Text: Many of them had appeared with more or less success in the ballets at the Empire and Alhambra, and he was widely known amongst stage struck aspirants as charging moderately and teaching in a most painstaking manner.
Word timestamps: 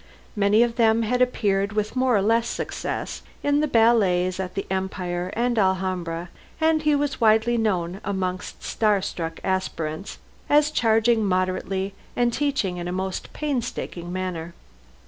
Many 0.35 0.63
of 0.63 0.77
them 0.77 1.03
had 1.03 1.21
appeared 1.21 1.73
with 1.73 1.95
more 1.95 2.17
or 2.17 2.23
less 2.23 2.47
success 2.47 3.21
in 3.43 3.59
the 3.59 3.67
ballets 3.67 4.39
at 4.39 4.55
the 4.55 4.65
Empire 4.71 5.29
and 5.33 5.59
Alhambra, 5.59 6.29
and 6.59 6.81
he 6.81 6.95
was 6.95 7.21
widely 7.21 7.55
known 7.55 8.01
amongst 8.03 8.63
stage 8.63 9.03
struck 9.03 9.39
aspirants 9.43 10.17
as 10.49 10.71
charging 10.71 11.23
moderately 11.23 11.93
and 12.15 12.33
teaching 12.33 12.77
in 12.77 12.87
a 12.87 12.91
most 12.91 13.31
painstaking 13.31 14.11
manner. 14.11 14.55